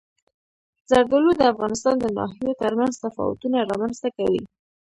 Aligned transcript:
زردالو 0.89 1.31
د 1.37 1.41
افغانستان 1.53 1.95
د 1.99 2.05
ناحیو 2.17 2.59
ترمنځ 2.61 2.93
تفاوتونه 3.05 3.57
رامنځ 3.71 3.95
ته 4.03 4.09
کوي. 4.17 4.43